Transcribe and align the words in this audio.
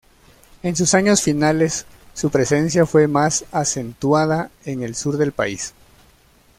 En 0.63 0.75
sus 0.75 0.95
años 0.95 1.21
finales, 1.21 1.85
su 2.15 2.31
presencia 2.31 2.87
fue 2.87 3.07
más 3.07 3.45
acentuada 3.51 4.49
en 4.65 4.81
el 4.81 4.95
Sur 4.95 5.15
del 5.19 5.31
país. 5.31 5.75